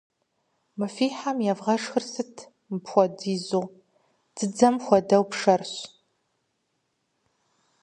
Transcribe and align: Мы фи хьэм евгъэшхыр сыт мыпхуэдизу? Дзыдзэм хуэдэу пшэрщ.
Мы 0.77 0.87
фи 0.95 1.07
хьэм 1.17 1.37
евгъэшхыр 1.51 2.03
сыт 2.11 2.35
мыпхуэдизу? 2.69 3.63
Дзыдзэм 4.33 4.75
хуэдэу 4.83 5.23
пшэрщ. 5.29 5.73